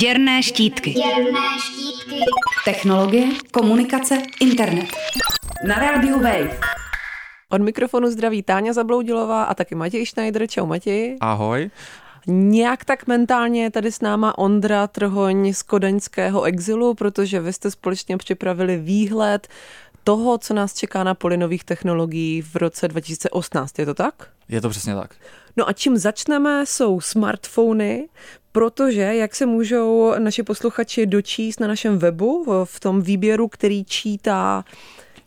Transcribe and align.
Děrné 0.00 0.42
štítky. 0.42 0.90
Děrné 0.90 1.40
štítky. 1.60 2.20
Technologie, 2.64 3.26
komunikace, 3.52 4.18
internet. 4.40 4.86
Na 5.66 5.74
rádiu 5.74 6.20
Wave. 6.20 6.58
Od 7.50 7.62
mikrofonu 7.62 8.10
zdraví 8.10 8.42
Táňa 8.42 8.72
Zabloudilová 8.72 9.44
a 9.44 9.54
taky 9.54 9.74
Matěj 9.74 10.06
Schneider. 10.06 10.46
Čau 10.46 10.66
Matěj. 10.66 11.16
Ahoj. 11.20 11.70
Nějak 12.26 12.84
tak 12.84 13.06
mentálně 13.06 13.62
je 13.62 13.70
tady 13.70 13.92
s 13.92 14.00
náma 14.00 14.38
Ondra 14.38 14.86
Trhoň 14.86 15.52
z 15.52 15.62
kodaňského 15.62 16.42
exilu, 16.42 16.94
protože 16.94 17.40
vy 17.40 17.52
jste 17.52 17.70
společně 17.70 18.16
připravili 18.16 18.76
výhled 18.76 19.48
toho, 20.04 20.38
co 20.38 20.54
nás 20.54 20.74
čeká 20.74 21.04
na 21.04 21.14
poli 21.14 21.36
nových 21.36 21.64
technologií 21.64 22.42
v 22.42 22.56
roce 22.56 22.88
2018. 22.88 23.78
Je 23.78 23.86
to 23.86 23.94
tak? 23.94 24.14
Je 24.48 24.60
to 24.60 24.68
přesně 24.68 24.94
tak. 24.94 25.14
No 25.56 25.68
a 25.68 25.72
čím 25.72 25.96
začneme, 25.96 26.66
jsou 26.66 27.00
smartfony, 27.00 28.08
protože, 28.54 29.00
jak 29.00 29.34
se 29.34 29.46
můžou 29.46 30.14
naši 30.18 30.42
posluchači 30.42 31.06
dočíst 31.06 31.60
na 31.60 31.66
našem 31.66 31.98
webu, 31.98 32.64
v 32.64 32.80
tom 32.80 33.02
výběru, 33.02 33.48
který 33.48 33.84
čítá 33.84 34.64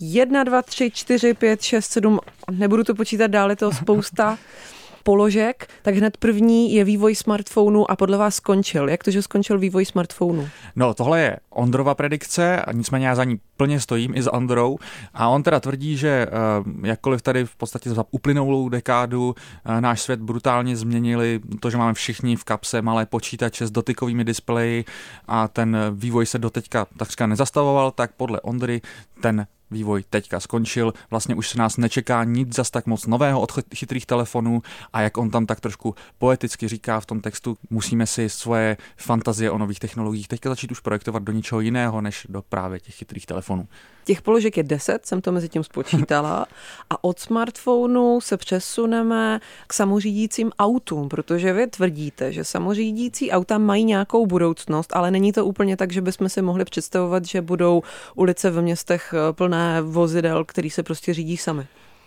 1, 0.00 0.44
2, 0.44 0.62
3, 0.62 0.90
4, 0.90 1.34
5, 1.34 1.62
6, 1.62 1.86
7, 1.86 2.18
nebudu 2.50 2.84
to 2.84 2.94
počítat 2.94 3.26
dál, 3.26 3.50
je 3.50 3.56
to 3.56 3.72
spousta 3.72 4.38
položek, 5.04 5.68
tak 5.82 5.94
hned 5.94 6.16
první 6.16 6.74
je 6.74 6.84
vývoj 6.84 7.14
smartphonu 7.14 7.90
a 7.90 7.96
podle 7.96 8.18
vás 8.18 8.34
skončil. 8.34 8.88
Jak 8.88 9.04
to, 9.04 9.10
že 9.10 9.22
skončil 9.22 9.58
vývoj 9.58 9.84
smartphonu? 9.84 10.48
No, 10.76 10.94
tohle 10.94 11.20
je 11.20 11.36
Ondrova 11.50 11.94
predikce, 11.94 12.62
nicméně 12.72 13.06
já 13.06 13.14
za 13.14 13.24
ní 13.24 13.40
plně 13.56 13.80
stojím 13.80 14.14
i 14.14 14.22
s 14.22 14.32
Ondrou. 14.32 14.78
A 15.14 15.28
on 15.28 15.42
teda 15.42 15.60
tvrdí, 15.60 15.96
že 15.96 16.26
uh, 16.26 16.86
jakkoliv 16.86 17.22
tady 17.22 17.44
v 17.44 17.56
podstatě 17.56 17.90
za 17.90 18.04
uplynulou 18.10 18.68
dekádu 18.68 19.34
uh, 19.68 19.80
náš 19.80 20.00
svět 20.00 20.20
brutálně 20.20 20.76
změnili, 20.76 21.40
to, 21.60 21.70
že 21.70 21.76
máme 21.76 21.94
všichni 21.94 22.36
v 22.36 22.44
kapse 22.44 22.82
malé 22.82 23.06
počítače 23.06 23.66
s 23.66 23.70
dotykovými 23.70 24.24
displeji 24.24 24.84
a 25.28 25.48
ten 25.48 25.76
vývoj 25.90 26.26
se 26.26 26.38
doteďka 26.38 26.86
takřka 26.98 27.26
nezastavoval, 27.26 27.90
tak 27.90 28.10
podle 28.16 28.40
Ondry 28.40 28.80
ten 29.20 29.46
vývoj 29.74 30.04
teďka 30.10 30.40
skončil, 30.40 30.94
vlastně 31.10 31.34
už 31.34 31.48
se 31.48 31.58
nás 31.58 31.76
nečeká 31.76 32.24
nic 32.24 32.54
zas 32.54 32.70
tak 32.70 32.86
moc 32.86 33.06
nového 33.06 33.40
od 33.40 33.52
chytrých 33.74 34.06
telefonů 34.06 34.62
a 34.92 35.00
jak 35.00 35.18
on 35.18 35.30
tam 35.30 35.46
tak 35.46 35.60
trošku 35.60 35.94
poeticky 36.18 36.68
říká 36.68 37.00
v 37.00 37.06
tom 37.06 37.20
textu, 37.20 37.56
musíme 37.70 38.06
si 38.06 38.28
svoje 38.28 38.76
fantazie 38.96 39.50
o 39.50 39.58
nových 39.58 39.78
technologiích 39.78 40.28
teďka 40.28 40.48
začít 40.48 40.72
už 40.72 40.80
projektovat 40.80 41.22
do 41.22 41.32
něčeho 41.32 41.60
jiného, 41.60 42.00
než 42.00 42.26
do 42.28 42.42
právě 42.42 42.80
těch 42.80 42.94
chytrých 42.94 43.26
telefonů. 43.26 43.68
Těch 44.04 44.22
položek 44.22 44.56
je 44.56 44.62
10, 44.62 45.06
jsem 45.06 45.20
to 45.20 45.32
mezi 45.32 45.48
tím 45.48 45.64
spočítala. 45.64 46.46
A 46.90 47.04
od 47.04 47.18
smartphonu 47.18 48.20
se 48.20 48.36
přesuneme 48.36 49.40
k 49.66 49.72
samořídícím 49.72 50.50
autům, 50.58 51.08
protože 51.08 51.52
vy 51.52 51.66
tvrdíte, 51.66 52.32
že 52.32 52.44
samořídící 52.44 53.30
auta 53.30 53.58
mají 53.58 53.84
nějakou 53.84 54.26
budoucnost, 54.26 54.96
ale 54.96 55.10
není 55.10 55.32
to 55.32 55.46
úplně 55.46 55.76
tak, 55.76 55.92
že 55.92 56.00
bychom 56.00 56.28
si 56.28 56.42
mohli 56.42 56.64
představovat, 56.64 57.24
že 57.24 57.42
budou 57.42 57.82
ulice 58.14 58.50
ve 58.50 58.62
městech 58.62 59.14
plné 59.32 59.63
vozidel, 59.82 60.44
který 60.44 60.70
se 60.70 60.82
prostě 60.82 61.14
řídí 61.14 61.36
sami. 61.36 61.66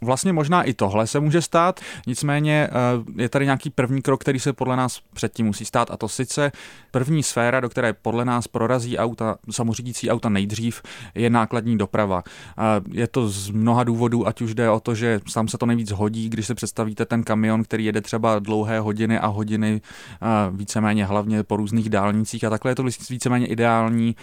Vlastně 0.00 0.32
možná 0.32 0.62
i 0.62 0.74
tohle 0.74 1.06
se 1.06 1.20
může 1.20 1.42
stát, 1.42 1.80
nicméně 2.06 2.68
eh, 2.70 3.22
je 3.22 3.28
tady 3.28 3.44
nějaký 3.44 3.70
první 3.70 4.02
krok, 4.02 4.20
který 4.20 4.40
se 4.40 4.52
podle 4.52 4.76
nás 4.76 5.00
předtím 5.14 5.46
musí 5.46 5.64
stát 5.64 5.90
a 5.90 5.96
to 5.96 6.08
sice 6.08 6.52
první 6.90 7.22
sféra, 7.22 7.60
do 7.60 7.68
které 7.68 7.92
podle 7.92 8.24
nás 8.24 8.48
prorazí 8.48 8.98
auta, 8.98 9.36
samořídící 9.50 10.10
auta 10.10 10.28
nejdřív, 10.28 10.82
je 11.14 11.30
nákladní 11.30 11.78
doprava. 11.78 12.22
Je 12.92 13.06
to 13.06 13.28
z 13.28 13.50
mnoha 13.50 13.84
důvodů, 13.84 14.26
ať 14.26 14.40
už 14.40 14.54
jde 14.54 14.70
o 14.70 14.80
to, 14.80 14.94
že 14.94 15.20
sám 15.28 15.48
se 15.48 15.58
to 15.58 15.66
nejvíc 15.66 15.90
hodí, 15.90 16.28
když 16.28 16.46
se 16.46 16.54
představíte 16.54 17.06
ten 17.06 17.22
kamion, 17.22 17.64
který 17.64 17.84
jede 17.84 18.00
třeba 18.00 18.38
dlouhé 18.38 18.80
hodiny 18.80 19.18
a 19.18 19.26
hodiny, 19.26 19.80
víceméně 20.50 21.04
hlavně 21.04 21.42
po 21.42 21.56
různých 21.56 21.90
dálnicích 21.90 22.44
a 22.44 22.50
takhle 22.50 22.70
je 22.70 22.74
to 22.74 22.84
víceméně 23.10 23.46
ideální 23.46 24.16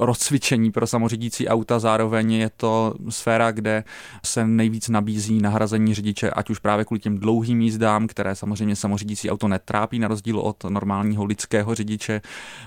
rozcvičení 0.00 0.72
pro 0.72 0.86
samořídící 0.86 1.48
auta, 1.48 1.78
zároveň 1.78 2.32
je 2.32 2.50
to 2.56 2.94
sféra, 3.08 3.50
kde 3.50 3.84
se 4.24 4.46
nejvíc 4.46 4.88
nabízí 4.88 5.13
nabízí 5.14 5.40
nahrazení 5.40 5.94
řidiče, 5.94 6.30
ať 6.30 6.50
už 6.50 6.58
právě 6.58 6.84
kvůli 6.84 7.00
těm 7.00 7.18
dlouhým 7.18 7.60
jízdám, 7.60 8.06
které 8.06 8.34
samozřejmě 8.34 8.76
samořídící 8.76 9.30
auto 9.30 9.48
netrápí 9.48 9.98
na 9.98 10.08
rozdíl 10.08 10.38
od 10.38 10.64
normálního 10.64 11.24
lidského 11.24 11.74
řidiče, 11.74 12.20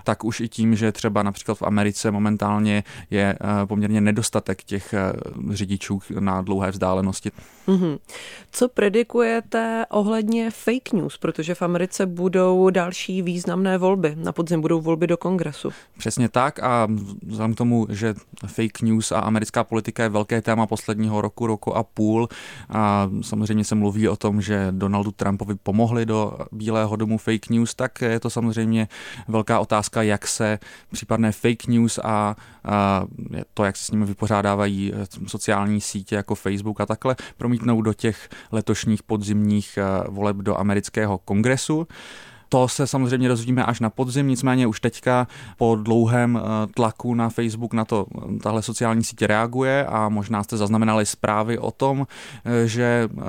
tak 0.03 0.24
už 0.24 0.40
i 0.40 0.47
tím, 0.50 0.75
že 0.75 0.91
třeba 0.91 1.24
například 1.24 1.56
v 1.56 1.63
Americe 1.63 2.12
momentálně 2.12 2.84
je 3.09 3.35
eh, 3.41 3.66
poměrně 3.66 4.02
nedostatek 4.02 4.63
těch 4.63 4.94
eh, 4.94 5.13
řidičů 5.50 6.00
na 6.19 6.41
dlouhé 6.41 6.72
vzdálenosti. 6.72 7.31
Mm-hmm. 7.68 8.00
Co 8.52 8.69
predikujete 8.69 9.85
ohledně 9.90 10.52
fake 10.52 10.94
news, 10.94 11.18
protože 11.18 11.56
v 11.56 11.62
Americe 11.62 12.06
budou 12.06 12.69
další 12.69 13.22
významné 13.22 13.78
volby, 13.78 14.16
na 14.16 14.31
podzim 14.31 14.62
budou 14.62 14.81
volby 14.81 15.08
do 15.08 15.18
kongresu. 15.18 15.69
Přesně 15.97 16.29
tak 16.29 16.64
a 16.64 16.88
vzhledem 17.28 17.53
k 17.53 17.58
tomu, 17.58 17.88
že 17.90 18.14
fake 18.46 18.81
news 18.81 19.12
a 19.12 19.19
americká 19.19 19.64
politika 19.64 20.03
je 20.03 20.09
velké 20.09 20.41
téma 20.41 20.68
posledního 20.68 21.22
roku, 21.22 21.47
roku 21.47 21.75
a 21.75 21.84
půl, 21.84 22.28
a 22.70 23.09
samozřejmě 23.22 23.64
se 23.64 23.75
mluví 23.75 24.08
o 24.08 24.16
tom, 24.16 24.42
že 24.42 24.68
Donaldu 24.72 25.12
Trumpovi 25.12 25.56
pomohli 25.64 26.06
do 26.06 26.38
Bílého 26.52 26.96
domu 26.96 27.18
fake 27.18 27.50
news, 27.50 27.75
tak 27.75 28.02
je 28.02 28.20
to 28.20 28.30
samozřejmě 28.30 28.88
velká 29.28 29.59
otázka, 29.59 30.02
jak 30.02 30.28
se 30.28 30.59
případné 30.92 31.31
fake 31.31 31.68
news 31.68 32.00
a, 32.03 32.36
a 32.64 33.06
to, 33.53 33.64
jak 33.64 33.78
se 33.78 33.86
s 33.86 33.92
nimi 33.92 34.06
vypořádávají 34.06 34.94
eh, 34.94 35.28
sociální 35.28 35.81
sítě 35.81 36.16
jako 36.16 36.36
Facebook 36.36 36.81
a 36.81 36.86
takhle, 36.86 37.16
promítnou 37.38 37.81
do 37.81 37.94
těch 37.94 38.30
letošních 38.52 39.03
podzimních 39.03 39.78
eh, 39.78 40.03
voleb 40.09 40.38
do 40.38 40.59
amerického 40.59 41.18
kongresu. 41.18 41.88
To 42.50 42.68
se 42.68 42.88
samozřejmě 42.88 43.28
dozvíme 43.28 43.66
až 43.66 43.80
na 43.80 43.90
podzim, 43.90 44.28
nicméně 44.28 44.68
už 44.68 44.80
teďka 44.80 45.28
po 45.58 45.75
dlouhém 45.75 46.38
eh, 46.38 46.68
tlaku 46.74 47.13
na 47.13 47.30
Facebook 47.30 47.74
na 47.74 47.85
to 47.85 48.06
tahle 48.44 48.62
sociální 48.62 49.03
sítě 49.03 49.28
reaguje 49.28 49.85
a 49.85 50.09
možná 50.09 50.44
jste 50.44 50.58
zaznamenali 50.58 51.06
zprávy 51.06 51.58
o 51.58 51.72
tom, 51.72 52.08
eh, 52.46 52.68
že 52.68 53.09
eh, 53.12 53.22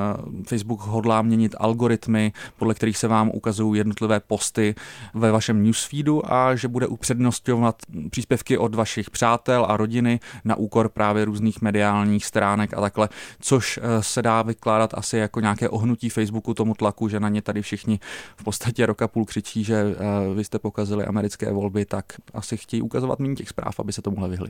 Facebook 0.49 0.81
hodlá 0.81 1.23
měnit 1.23 1.55
algoritmy, 1.59 2.33
podle 2.59 2.75
kterých 2.75 2.97
se 2.97 3.09
vám 3.09 3.31
ukazují 3.34 3.79
jednotlivé 3.79 4.21
posty 4.21 4.75
ve 5.15 5.33
vašem 5.33 5.62
newsfeedu 5.62 6.33
a 6.33 6.55
že 6.55 6.69
bude 6.69 6.87
upřednostňovat 6.87 7.77
příspěvky 8.11 8.59
od 8.59 8.75
vašich 8.75 9.11
přátel 9.11 9.67
a 9.69 9.77
rodiny 9.77 10.21
na 10.45 10.56
úkor 10.56 10.89
právě 10.89 11.25
různých 11.25 11.62
mediálních 11.62 12.27
stránek 12.27 12.75
a 12.75 12.81
takhle, 12.81 13.09
což 13.41 13.81
se 14.00 14.23
dá 14.23 14.43
vykládat 14.43 14.91
asi 14.95 15.17
jako 15.17 15.41
nějaké 15.41 15.69
ohnutí 15.69 16.09
Facebooku 16.09 16.55
tomu 16.55 16.75
tlaku, 16.75 17.09
že 17.09 17.21
na 17.21 17.29
ně 17.29 17.43
tady 17.43 17.62
všichni 17.62 18.00
v 18.37 18.45
podstatě 18.45 18.87
roka 18.87 19.08
půl 19.09 19.25
křičí, 19.25 19.65
že 19.65 19.85
uh, 19.85 20.37
vy 20.37 20.45
jste 20.45 20.59
pokazili 20.59 21.05
americké 21.05 21.53
volby, 21.53 21.85
tak 21.85 22.05
asi 22.35 22.57
chtějí 22.57 22.83
ukazovat 22.83 23.19
méně 23.19 23.35
těch 23.35 23.49
zpráv, 23.49 23.81
aby 23.81 23.93
se 23.93 24.03
tomuhle 24.03 24.29
vyhli. 24.29 24.49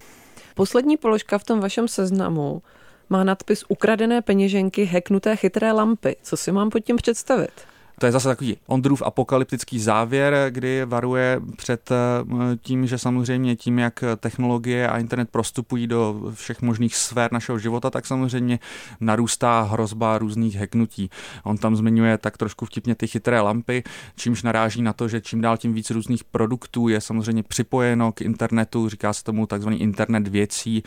Poslední 0.54 0.96
položka 0.96 1.38
v 1.38 1.44
tom 1.44 1.60
vašem 1.60 1.88
seznamu 1.88 2.62
má 3.10 3.24
nadpis 3.24 3.64
Ukradené 3.68 4.22
peněženky, 4.22 4.84
heknuté 4.84 5.36
chytré 5.36 5.72
lampy. 5.72 6.16
Co 6.22 6.36
si 6.36 6.52
mám 6.52 6.70
pod 6.70 6.78
tím 6.78 6.96
představit? 6.96 7.52
To 7.98 8.06
je 8.06 8.12
zase 8.12 8.28
takový 8.28 8.56
Ondrův 8.66 9.02
apokalyptický 9.02 9.80
závěr, 9.80 10.34
kdy 10.50 10.84
varuje 10.84 11.40
před 11.56 11.90
eh, 11.90 12.56
tím, 12.62 12.86
že 12.86 12.98
samozřejmě 12.98 13.56
tím, 13.56 13.78
jak 13.78 14.04
technologie 14.16 14.88
a 14.88 14.98
internet 14.98 15.28
prostupují 15.30 15.86
do 15.86 16.32
všech 16.34 16.62
možných 16.62 16.96
sfér 16.96 17.32
našeho 17.32 17.58
života, 17.58 17.90
tak 17.90 18.06
samozřejmě 18.06 18.58
narůstá 19.00 19.62
hrozba 19.62 20.18
různých 20.18 20.56
heknutí. 20.56 21.10
On 21.44 21.58
tam 21.58 21.76
zmiňuje 21.76 22.18
tak 22.18 22.36
trošku 22.36 22.64
vtipně 22.64 22.94
ty 22.94 23.06
chytré 23.06 23.40
lampy, 23.40 23.82
čímž 24.16 24.42
naráží 24.42 24.82
na 24.82 24.92
to, 24.92 25.08
že 25.08 25.20
čím 25.20 25.40
dál 25.40 25.56
tím 25.56 25.74
víc 25.74 25.90
různých 25.90 26.24
produktů 26.24 26.88
je 26.88 27.00
samozřejmě 27.00 27.42
připojeno 27.42 28.12
k 28.12 28.20
internetu, 28.20 28.88
říká 28.88 29.12
se 29.12 29.24
tomu 29.24 29.46
takzvaný 29.46 29.80
internet 29.80 30.28
věcí, 30.28 30.82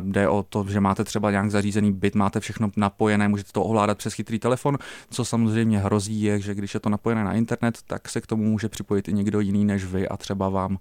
jde 0.00 0.28
o 0.28 0.42
to, 0.42 0.66
že 0.68 0.80
máte 0.80 1.04
třeba 1.04 1.30
nějak 1.30 1.50
zařízený 1.50 1.92
byt, 1.92 2.14
máte 2.14 2.40
všechno 2.40 2.70
napojené, 2.76 3.28
můžete 3.28 3.52
to 3.52 3.62
ovládat 3.62 3.98
přes 3.98 4.14
chytrý 4.14 4.38
telefon, 4.38 4.78
co 5.10 5.24
samozřejmě 5.24 5.78
hrozí 5.78 6.22
je, 6.22 6.41
že 6.42 6.54
když 6.54 6.74
je 6.74 6.80
to 6.80 6.88
napojené 6.88 7.24
na 7.24 7.32
internet, 7.32 7.78
tak 7.86 8.08
se 8.08 8.20
k 8.20 8.26
tomu 8.26 8.44
může 8.44 8.68
připojit 8.68 9.08
i 9.08 9.12
někdo 9.12 9.40
jiný 9.40 9.64
než 9.64 9.84
vy 9.84 10.08
a 10.08 10.16
třeba 10.16 10.48
vám 10.48 10.78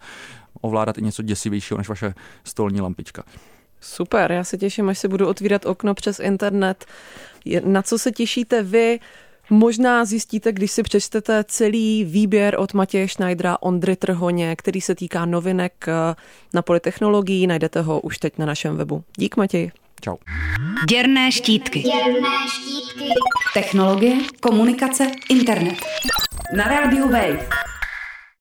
ovládat 0.61 0.97
i 0.97 1.02
něco 1.02 1.23
děsivějšího 1.23 1.78
než 1.78 1.90
vaše 1.90 2.13
stolní 2.43 2.81
lampička. 2.81 3.23
Super, 3.81 4.31
já 4.31 4.43
se 4.43 4.58
těším, 4.58 4.90
až 4.90 4.99
se 4.99 5.08
budu 5.08 5.28
otvírat 5.28 5.66
okno 5.66 5.93
přes 5.93 6.19
internet. 6.19 6.85
Na 7.63 7.81
co 7.81 7.99
se 7.99 8.11
těšíte 8.11 8.63
vy? 8.63 8.99
Možná 9.49 10.05
zjistíte, 10.05 10.52
když 10.52 10.72
si 10.72 10.84
přečtete 10.84 11.43
celý 11.47 12.05
výběr 12.05 12.55
od 12.59 12.73
Matěje 12.73 13.07
Schneidera, 13.07 13.57
Ondry 13.61 13.96
Trhoně, 13.96 14.55
který 14.55 14.81
se 14.81 14.96
týká 14.96 15.25
novinek 15.25 15.85
eh, 15.87 16.16
na 16.53 16.61
politechnologii. 16.61 17.47
Najdete 17.47 17.81
ho 17.81 18.02
už 18.02 18.17
teď 18.17 18.37
na 18.37 18.46
našem 18.46 18.78
webu. 18.78 19.03
Dík 19.17 19.37
Matěj. 19.37 19.72
Čau. 20.02 20.18
Děrné 20.90 21.32
štítky. 21.32 21.80
Děrné 21.80 22.30
štítky. 22.50 23.09
Technologie, 23.53 24.16
komunikace, 24.40 25.12
internet. 25.30 25.76
Na 26.56 26.64
rádiu 26.64 27.09
Wave. 27.09 27.60